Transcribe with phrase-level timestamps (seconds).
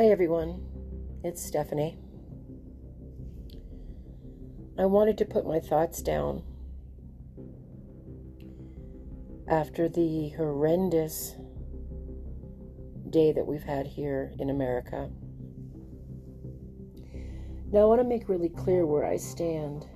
[0.00, 0.62] Hi everyone,
[1.22, 1.98] it's Stephanie.
[4.78, 6.42] I wanted to put my thoughts down
[9.46, 11.34] after the horrendous
[13.10, 15.10] day that we've had here in America.
[17.70, 19.86] Now, I want to make really clear where I stand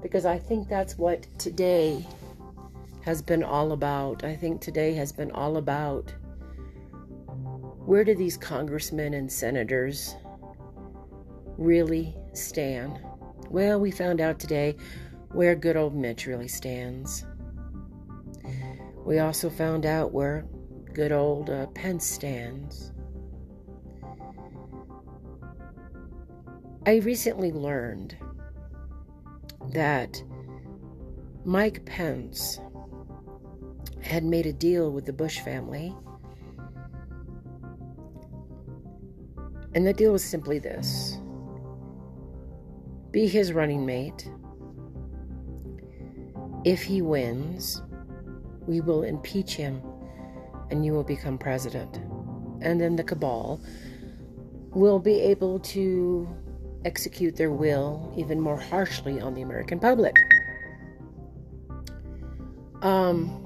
[0.00, 2.06] because I think that's what today
[3.00, 4.22] has been all about.
[4.22, 6.14] I think today has been all about
[7.88, 10.14] where do these congressmen and senators
[11.56, 13.00] really stand?
[13.48, 14.76] Well, we found out today
[15.32, 17.24] where good old Mitch really stands.
[19.06, 20.44] We also found out where
[20.92, 22.92] good old uh, Pence stands.
[26.84, 28.18] I recently learned
[29.70, 30.22] that
[31.46, 32.60] Mike Pence
[34.02, 35.96] had made a deal with the Bush family.
[39.74, 41.18] And the deal was simply this
[43.10, 44.30] be his running mate.
[46.64, 47.82] If he wins,
[48.66, 49.82] we will impeach him
[50.70, 51.96] and you will become president.
[52.60, 53.60] And then the cabal
[54.70, 56.28] will be able to
[56.84, 60.14] execute their will even more harshly on the American public.
[62.82, 63.44] Um,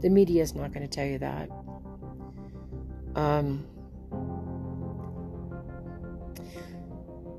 [0.00, 1.48] the media is not going to tell you that.
[3.14, 3.66] Um,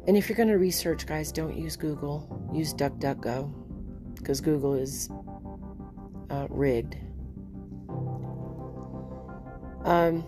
[0.08, 2.50] and if you're going to research, guys, don't use Google.
[2.54, 5.10] Use DuckDuckGo because Google is
[6.30, 6.98] uh, rigged.
[9.86, 10.26] Um,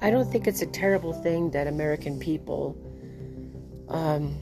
[0.00, 2.76] I don't think it's a terrible thing that American people
[3.88, 4.36] um,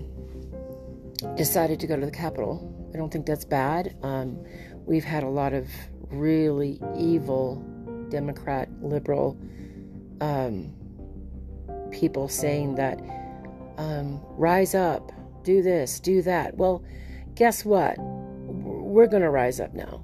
[1.37, 2.91] decided to go to the Capitol.
[2.95, 3.95] I don't think that's bad.
[4.03, 4.43] Um,
[4.87, 5.69] we've had a lot of
[6.11, 7.65] really evil
[8.09, 9.39] Democrat, liberal
[10.21, 10.75] um,
[11.91, 13.01] people saying that
[13.79, 15.13] um, rise up,
[15.43, 16.57] do this, do that.
[16.57, 16.85] Well,
[17.35, 17.97] guess what?
[17.99, 20.03] We're going to rise up now.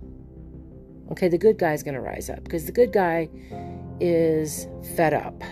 [1.13, 3.29] Okay, the good guy's going to rise up because the good guy
[4.01, 4.67] is
[4.97, 5.43] fed up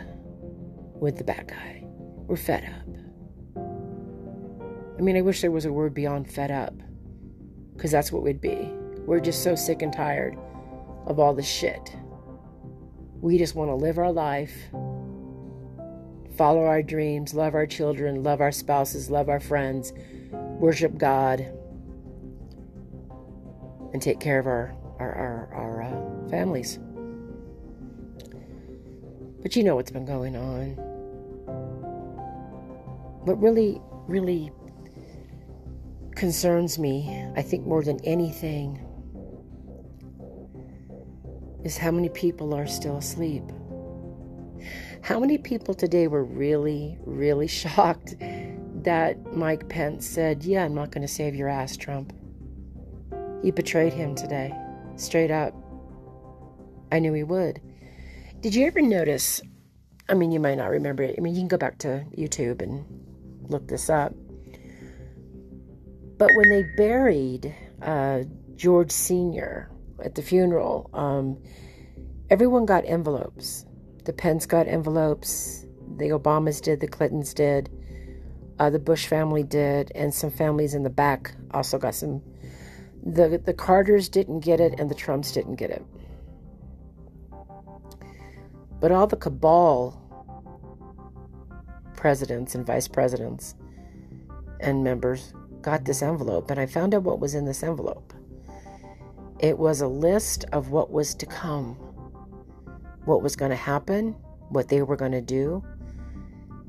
[0.94, 1.82] with the bad guy.
[2.26, 3.64] We're fed up.
[4.98, 6.74] I mean, I wish there was a word beyond fed up
[7.74, 8.70] because that's what we'd be.
[9.06, 10.36] We're just so sick and tired
[11.06, 11.96] of all the shit.
[13.20, 14.54] We just want to live our life,
[16.36, 19.92] follow our dreams, love our children, love our spouses, love our friends,
[20.32, 21.40] worship God,
[23.92, 26.78] and take care of our our our, our uh, families.
[29.42, 30.70] But you know what's been going on.
[33.24, 34.50] What really, really
[36.14, 38.80] concerns me, I think more than anything,
[41.62, 43.42] is how many people are still asleep.
[45.04, 50.92] How many people today were really, really shocked that Mike Pence said, Yeah, I'm not
[50.92, 52.14] going to save your ass, Trump?
[53.42, 54.50] He betrayed him today,
[54.96, 55.54] straight up.
[56.90, 57.60] I knew he would.
[58.40, 59.42] Did you ever notice?
[60.08, 61.16] I mean, you might not remember it.
[61.18, 62.86] I mean, you can go back to YouTube and
[63.50, 64.14] look this up.
[66.16, 68.22] But when they buried uh,
[68.56, 69.70] George Sr.
[70.02, 71.42] at the funeral, um,
[72.30, 73.66] everyone got envelopes.
[74.04, 75.66] The Pence got envelopes.
[75.96, 76.80] The Obamas did.
[76.80, 77.70] The Clintons did.
[78.58, 82.22] Uh, the Bush family did, and some families in the back also got some.
[83.02, 85.84] The the Carters didn't get it, and the Trumps didn't get it.
[88.80, 90.00] But all the cabal
[91.96, 93.54] presidents and vice presidents
[94.60, 95.32] and members
[95.62, 98.12] got this envelope, and I found out what was in this envelope.
[99.38, 101.76] It was a list of what was to come,
[103.04, 104.14] what was going to happen,
[104.48, 105.64] what they were going to do,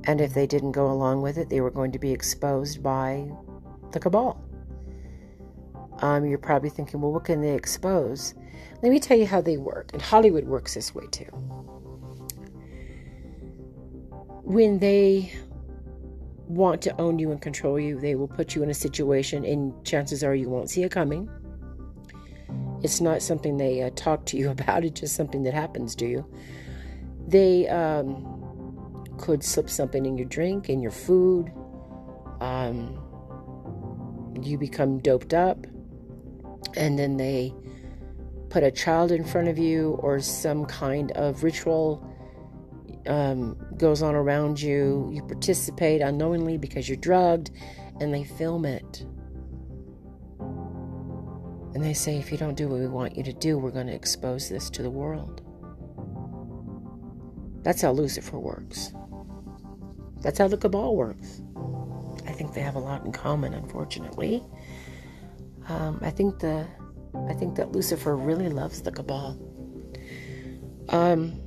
[0.06, 3.28] and if they didn't go along with it, they were going to be exposed by
[3.92, 4.42] the cabal.
[6.00, 8.34] Um, you're probably thinking, well, what can they expose?
[8.82, 9.92] Let me tell you how they work.
[9.94, 11.30] And Hollywood works this way too
[14.46, 15.34] when they
[16.48, 19.74] want to own you and control you, they will put you in a situation, and
[19.84, 21.28] chances are you won't see it coming.
[22.86, 26.06] It's not something they uh, talk to you about, it's just something that happens to
[26.06, 26.24] you.
[27.28, 31.52] They um, could slip something in your drink, in your food.
[32.42, 33.02] Um,
[34.40, 35.66] you become doped up,
[36.76, 37.56] and then they
[38.50, 42.08] put a child in front of you or some kind of ritual
[43.08, 45.10] um, goes on around you.
[45.12, 47.50] You participate unknowingly because you're drugged,
[48.00, 49.04] and they film it.
[51.86, 53.94] They say, if you don't do what we want you to do, we're going to
[53.94, 55.44] expose this to the world.
[57.62, 58.92] That's how Lucifer works.
[60.22, 61.44] That's how the cabal works.
[62.26, 64.44] I think they have a lot in common, unfortunately.
[65.68, 66.66] Um, I think the
[67.30, 69.38] I think that Lucifer really loves the cabal.
[70.90, 71.40] Um,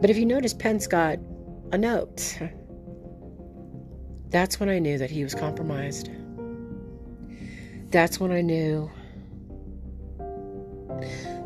[0.00, 1.18] but if you notice, Pence got
[1.72, 2.38] a note.
[4.28, 6.08] That's when I knew that he was compromised.
[7.90, 8.90] That's when I knew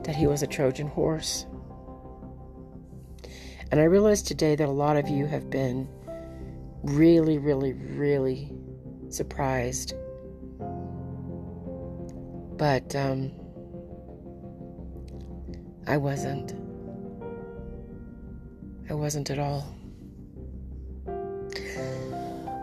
[0.05, 1.47] that he was a Trojan horse.
[3.71, 5.89] And I realized today that a lot of you have been
[6.83, 8.53] really, really, really
[9.09, 9.95] surprised.
[12.57, 13.33] But um,
[15.87, 16.55] I wasn't.
[18.89, 19.75] I wasn't at all.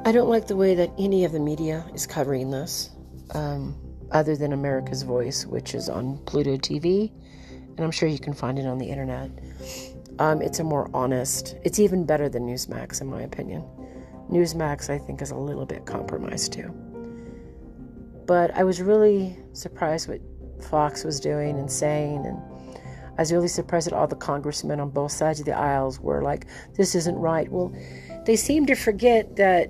[0.06, 2.90] I don't like the way that any of the media is covering this,
[3.32, 3.76] um,
[4.12, 7.12] other than America's Voice, which is on Pluto TV,
[7.52, 9.30] and I'm sure you can find it on the internet.
[10.20, 13.64] Um, it's a more honest, it's even better than Newsmax, in my opinion.
[14.32, 16.70] Newsmax, I think, is a little bit compromised too.
[18.26, 20.20] But I was really surprised what
[20.70, 22.38] Fox was doing and saying, and
[23.18, 26.22] I was really surprised that all the congressmen on both sides of the aisles were
[26.22, 27.50] like, this isn't right.
[27.50, 27.74] Well,
[28.26, 29.70] they seem to forget that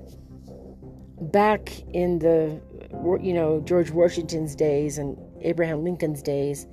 [1.31, 2.61] back in the
[3.21, 6.67] you know George Washington's days and Abraham Lincoln's days,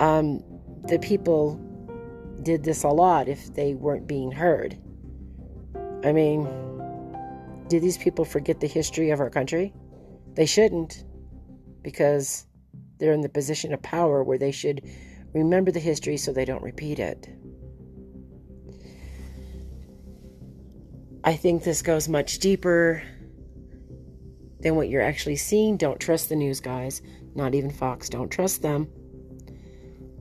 [0.00, 0.42] um,
[0.84, 1.60] the people
[2.42, 4.78] did this a lot if they weren't being heard.
[6.04, 6.48] I mean,
[7.68, 9.72] did these people forget the history of our country?
[10.34, 11.04] They shouldn't,
[11.82, 12.46] because
[12.98, 14.82] they're in the position of power where they should
[15.34, 17.28] remember the history so they don't repeat it.
[21.24, 23.02] I think this goes much deeper
[24.62, 25.76] than what you're actually seeing.
[25.76, 27.02] Don't trust the news guys,
[27.34, 28.08] not even Fox.
[28.08, 28.88] Don't trust them.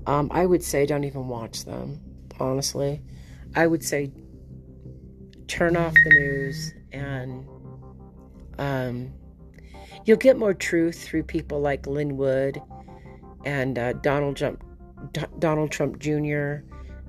[0.08, 2.02] Um, I would say don't even watch them,
[2.40, 3.02] honestly.
[3.56, 4.12] I would say
[5.48, 7.46] turn off the news and
[8.58, 9.14] um,
[10.06, 12.62] you'll get more truth through people like Lin Wood
[13.46, 14.64] and uh, Donald Trump,
[15.12, 16.58] D- Donald Trump Jr.,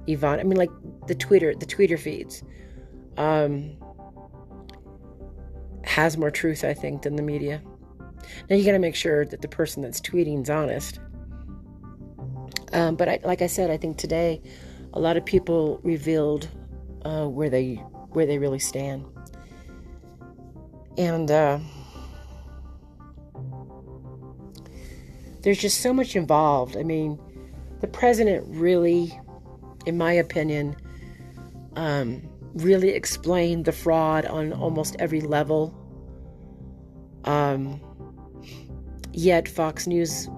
[0.06, 0.40] Yvonne.
[0.40, 0.70] I mean, like
[1.06, 2.42] the Twitter, the Twitter feeds.
[3.16, 3.76] Um,
[5.92, 7.60] has more truth, I think, than the media.
[8.48, 10.98] Now you got to make sure that the person that's tweeting is honest.
[12.72, 14.40] Um, but I, like I said, I think today
[14.94, 16.48] a lot of people revealed
[17.04, 17.74] uh, where they
[18.14, 19.04] where they really stand,
[20.96, 21.58] and uh,
[25.42, 26.76] there's just so much involved.
[26.78, 27.18] I mean,
[27.80, 29.18] the president really,
[29.84, 30.74] in my opinion,
[31.76, 32.22] um,
[32.54, 35.78] really explained the fraud on almost every level.
[37.24, 37.80] Um,
[39.12, 40.28] yet Fox News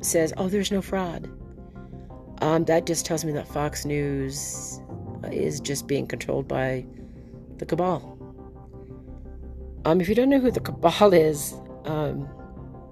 [0.00, 1.30] says, oh, there's no fraud.
[2.42, 4.80] Um, that just tells me that Fox News
[5.30, 6.84] is just being controlled by
[7.58, 8.10] the cabal.
[9.84, 11.54] Um, if you don't know who the cabal is,
[11.84, 12.28] um,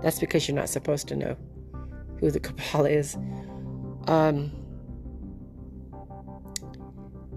[0.03, 1.37] that's because you're not supposed to know
[2.19, 3.17] who the cabal is.
[4.07, 4.53] Um,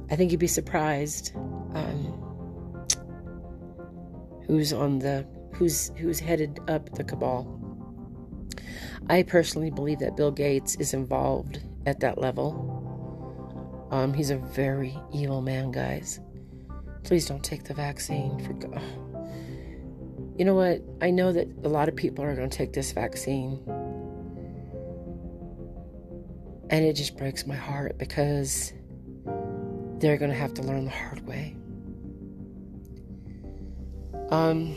[0.10, 2.86] I think you'd be surprised um,
[4.46, 5.26] who's on the
[5.58, 7.62] who's who's headed up the cabal.
[9.10, 13.88] I personally believe that Bill Gates is involved at that level.
[13.92, 16.20] Um, he's a very evil man, guys.
[17.04, 18.40] Please don't take the vaccine.
[18.40, 18.54] For
[20.38, 20.82] you know what?
[21.02, 23.62] I know that a lot of people are going to take this vaccine,
[26.70, 28.74] and it just breaks my heart because
[30.00, 31.56] they're going to have to learn the hard way.
[34.32, 34.76] Um,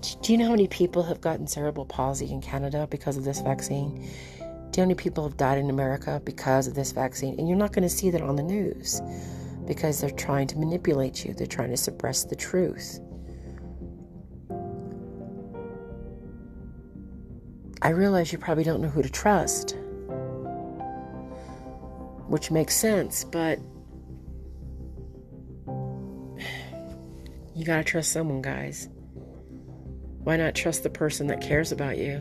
[0.00, 3.40] do you know how many people have gotten cerebral palsy in Canada because of this
[3.40, 3.94] vaccine?
[3.96, 4.02] Do
[4.40, 7.38] you know how many people have died in America because of this vaccine?
[7.38, 9.00] And you're not going to see that on the news
[9.66, 13.00] because they're trying to manipulate you, they're trying to suppress the truth.
[17.82, 19.76] I realize you probably don't know who to trust
[22.28, 23.58] which makes sense, but
[27.54, 28.88] you gotta trust someone, guys.
[30.28, 32.18] Why not trust the person that cares about you?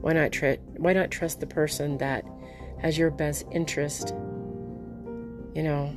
[0.00, 2.24] Why not tr- why not trust the person that
[2.80, 4.14] has your best interest?
[5.54, 5.94] You know.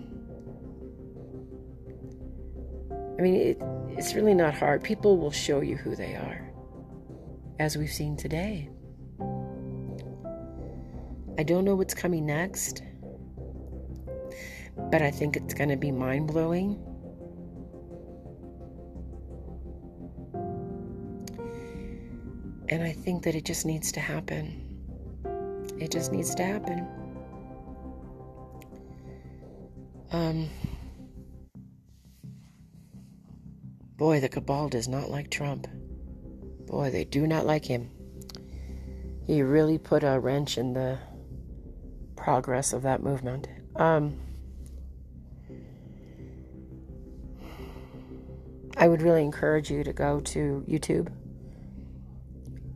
[3.18, 3.62] I mean, it,
[3.98, 4.84] it's really not hard.
[4.84, 6.51] People will show you who they are,
[7.60, 8.70] as we've seen today.
[11.39, 12.82] I don't know what's coming next
[14.92, 16.82] but I think it's going to be mind blowing.
[22.69, 24.63] And I think that it just needs to happen.
[25.79, 26.88] It just needs to happen.
[30.12, 30.50] Um,
[33.97, 35.67] boy, the cabal does not like Trump.
[36.65, 37.89] Boy, they do not like him.
[39.25, 40.97] He really put a wrench in the
[42.15, 43.47] progress of that movement.
[43.75, 44.19] Um,
[48.77, 51.12] I would really encourage you to go to YouTube.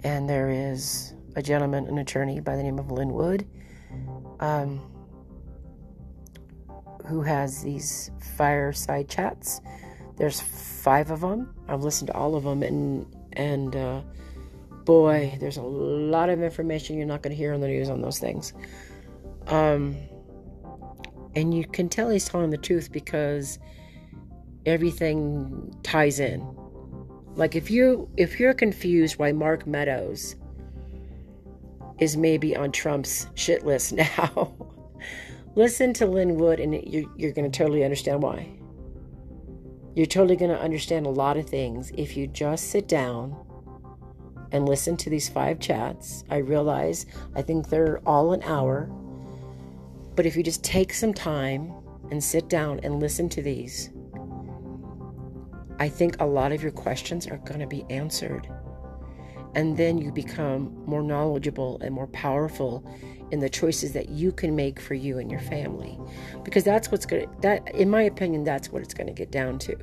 [0.04, 3.48] And there is a gentleman, an attorney by the name of Lin Wood,
[4.40, 4.82] um,
[7.08, 9.62] who has these fireside chats.
[10.18, 11.54] There's five of them.
[11.68, 14.02] I've listened to all of them, and and uh,
[14.86, 18.02] boy, there's a lot of information you're not going to hear on the news on
[18.02, 18.54] those things.
[19.48, 19.96] Um,
[21.36, 23.60] and you can tell he's telling the truth because
[24.66, 26.42] everything ties in.
[27.36, 30.36] Like if you if you're confused why Mark Meadows
[32.00, 34.54] is maybe on Trump's shit list now,
[35.56, 38.50] listen to Lin Wood and you're, you're going to totally understand why.
[39.96, 43.36] You're totally going to understand a lot of things if you just sit down
[44.52, 46.24] and listen to these five chats.
[46.30, 48.90] I realize I think they're all an hour.
[50.16, 51.74] But if you just take some time
[52.10, 53.90] and sit down and listen to these,
[55.82, 58.48] I think a lot of your questions are going to be answered.
[59.56, 62.88] And then you become more knowledgeable and more powerful
[63.32, 65.98] in the choices that you can make for you and your family.
[66.44, 69.32] Because that's what's going to, that, in my opinion, that's what it's going to get
[69.32, 69.76] down to.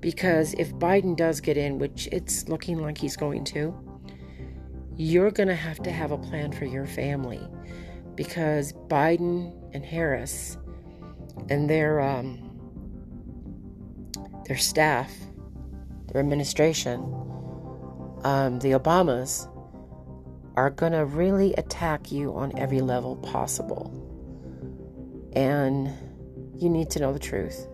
[0.00, 3.72] Because if Biden does get in, which it's looking like he's going to,
[4.96, 7.40] you're going to have to have a plan for your family.
[8.16, 10.58] Because Biden and Harris
[11.48, 12.43] and their, um,
[14.46, 15.12] their staff,
[16.12, 17.00] their administration,
[18.24, 19.50] um, the Obamas,
[20.56, 23.90] are going to really attack you on every level possible.
[25.34, 25.90] And
[26.56, 27.66] you need to know the truth.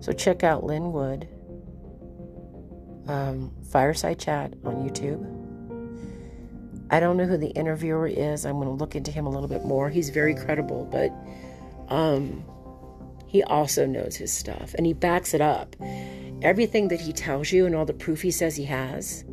[0.00, 1.28] So check out Lin Wood,
[3.08, 5.34] um, Fireside Chat on YouTube.
[6.90, 8.46] I don't know who the interviewer is.
[8.46, 9.90] I'm going to look into him a little bit more.
[9.90, 11.12] He's very credible, but
[11.94, 12.44] um,
[13.28, 15.76] he also knows his stuff and he backs it up.
[16.40, 19.24] Everything that he tells you and all the proof he says he has,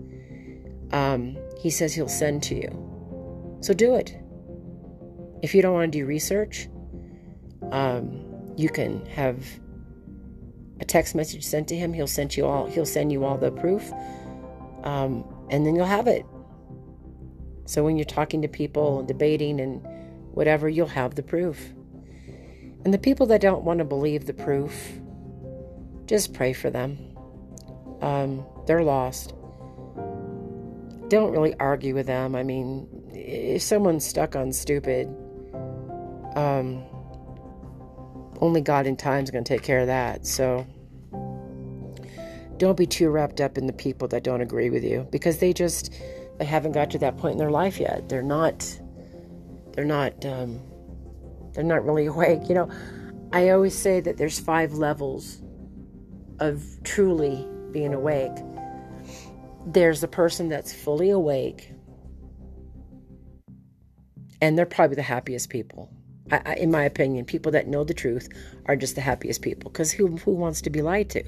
[0.91, 3.57] um, he says he'll send to you.
[3.61, 4.15] So do it.
[5.41, 6.67] If you don't want to do research,
[7.71, 8.21] um,
[8.57, 9.43] you can have
[10.81, 11.93] a text message sent to him.
[11.93, 12.65] He'll send you all.
[12.67, 13.91] He'll send you all the proof,
[14.83, 16.25] um, and then you'll have it.
[17.65, 19.81] So when you're talking to people and debating and
[20.33, 21.73] whatever, you'll have the proof.
[22.85, 24.93] And the people that don't want to believe the proof,
[26.05, 26.99] just pray for them.
[28.01, 29.33] Um, they're lost.
[31.07, 32.35] Don't really argue with them.
[32.35, 35.07] I mean, if someone's stuck on stupid,
[36.35, 36.83] um,
[38.39, 40.27] only God in time is going to take care of that.
[40.27, 40.67] So
[42.57, 45.53] don't be too wrapped up in the people that don't agree with you because they
[45.53, 45.91] just
[46.37, 48.09] they haven't got to that point in their life yet.
[48.09, 48.79] They're not.
[49.73, 50.23] They're not.
[50.23, 50.61] Um,
[51.55, 52.47] they're not really awake.
[52.47, 52.69] You know,
[53.33, 55.41] I always say that there's five levels
[56.39, 58.35] of truly being awake.
[59.65, 61.71] There's the person that's fully awake,
[64.41, 65.89] and they're probably the happiest people.
[66.31, 68.29] I, I, in my opinion, people that know the truth
[68.65, 71.23] are just the happiest people because who, who wants to be lied to?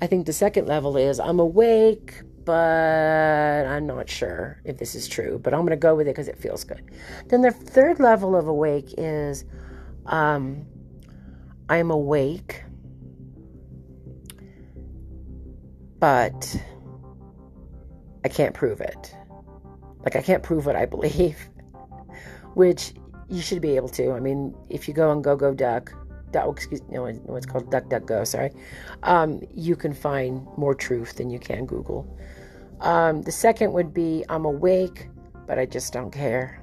[0.00, 5.08] I think the second level is I'm awake, but I'm not sure if this is
[5.08, 6.82] true, but I'm going to go with it because it feels good.
[7.28, 9.44] Then the third level of awake is
[10.06, 10.66] um,
[11.68, 12.64] I'm awake,
[15.98, 16.56] but
[18.24, 19.14] I can't prove it.
[20.04, 21.38] Like, I can't prove what I believe,
[22.54, 22.92] which
[23.28, 24.12] you should be able to.
[24.12, 25.94] I mean, if you go on Go Go Duck,
[26.32, 28.50] duck excuse no, no, it's called Duck Duck Go, sorry,
[29.02, 32.06] um, you can find more truth than you can Google.
[32.80, 35.08] Um, the second would be I'm awake,
[35.46, 36.58] but I just don't care.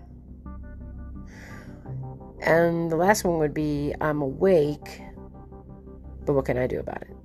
[2.42, 5.02] And the last one would be I'm awake,
[6.26, 7.16] but what can I do about it?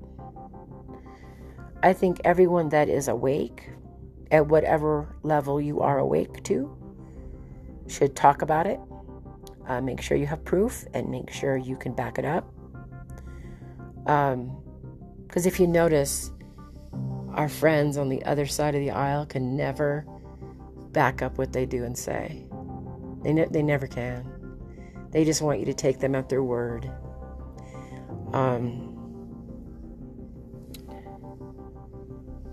[1.82, 3.68] I think everyone that is awake,
[4.30, 6.74] at whatever level you are awake to,
[7.88, 8.80] should talk about it.
[9.66, 12.52] Uh, make sure you have proof and make sure you can back it up.
[14.04, 14.62] Because um,
[15.32, 16.30] if you notice,
[17.32, 20.06] our friends on the other side of the aisle can never
[20.92, 22.46] back up what they do and say.
[23.22, 24.30] They, ne- they never can.
[25.10, 26.90] They just want you to take them at their word.
[28.32, 28.90] Um,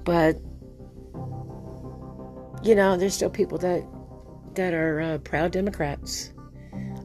[0.04, 0.38] but
[2.64, 3.84] you know, there's still people that
[4.56, 6.34] that are uh, proud Democrats.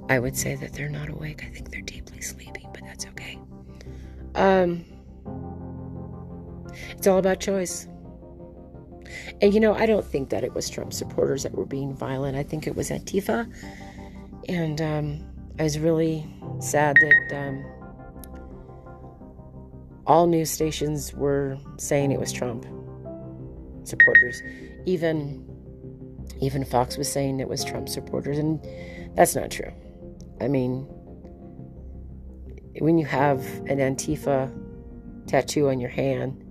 [0.09, 1.45] I would say that they're not awake.
[1.45, 2.69] I think they're deeply sleeping.
[2.73, 3.39] But that's okay.
[4.35, 4.85] Um,
[6.91, 7.89] it's all about choice.
[9.41, 12.37] And you know, I don't think that it was Trump supporters that were being violent.
[12.37, 13.53] I think it was Antifa.
[14.49, 15.27] And um,
[15.59, 16.27] I was really
[16.61, 17.65] sad that um,
[20.07, 22.65] all news stations were saying it was Trump
[23.85, 24.43] supporters.
[24.85, 25.45] Even
[26.41, 28.61] even Fox was saying it was Trump supporters, and
[29.17, 29.73] that's not true.
[30.41, 30.87] I mean,
[32.81, 34.53] when you have an Antifa
[35.27, 36.43] tattoo on your hand,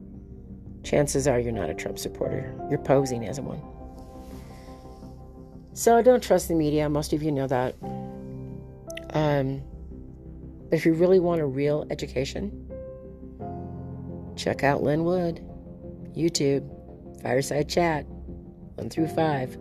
[0.83, 2.53] chances are you're not a Trump supporter.
[2.69, 3.61] You're posing as one.
[5.73, 6.89] So don't trust the media.
[6.89, 7.75] Most of you know that.
[9.13, 9.61] Um,
[10.69, 12.71] but if you really want a real education,
[14.35, 15.45] check out Lin Wood,
[16.15, 16.69] YouTube,
[17.21, 18.05] Fireside Chat,
[18.75, 19.57] 1 through 5.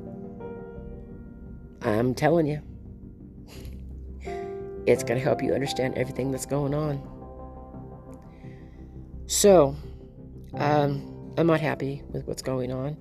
[1.82, 2.62] I'm telling you,
[4.86, 7.02] it's going to help you understand everything that's going on.
[9.26, 9.74] So,
[10.54, 12.96] um, I'm not happy with what's going on.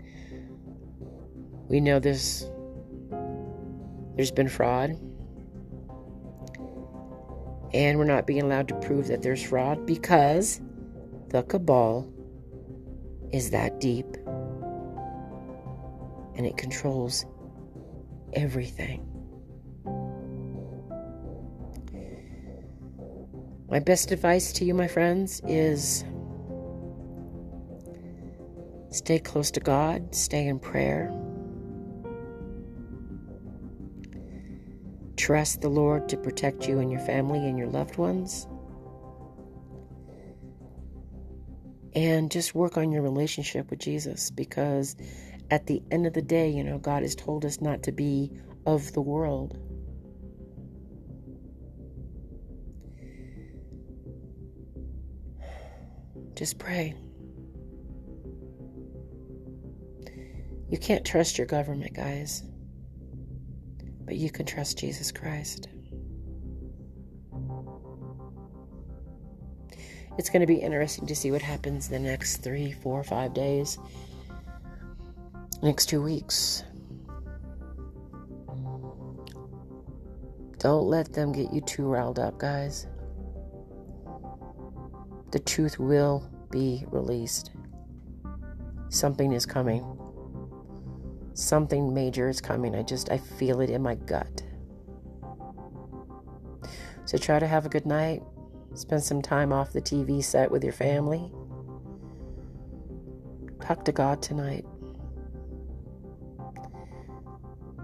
[1.67, 2.45] We know this
[4.15, 4.91] there's been fraud.
[7.73, 10.61] And we're not being allowed to prove that there's fraud because
[11.29, 12.07] the cabal
[13.31, 14.05] is that deep.
[16.35, 17.25] And it controls
[18.33, 19.12] everything.
[23.73, 26.03] My best advice to you, my friends, is
[28.91, 31.11] Stay close to God, stay in prayer.
[35.17, 38.45] Trust the Lord to protect you and your family and your loved ones.
[41.95, 44.95] And just work on your relationship with Jesus because
[45.49, 48.29] at the end of the day, you know, God has told us not to be
[48.67, 49.57] of the world.
[56.35, 56.95] Just pray.
[60.69, 62.43] You can't trust your government, guys,
[64.05, 65.67] but you can trust Jesus Christ.
[70.17, 73.77] It's going to be interesting to see what happens the next three, four, five days,
[75.61, 76.63] next two weeks.
[80.59, 82.87] Don't let them get you too riled up, guys.
[85.31, 87.51] The truth will be released.
[88.89, 89.97] Something is coming.
[91.33, 92.75] Something major is coming.
[92.75, 94.43] I just, I feel it in my gut.
[97.05, 98.21] So try to have a good night.
[98.75, 101.31] Spend some time off the TV set with your family.
[103.59, 104.65] Talk to God tonight.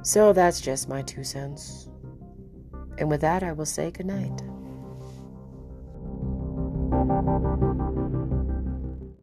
[0.04, 1.90] So that's just my two cents.
[2.98, 4.42] And with that, I will say good night.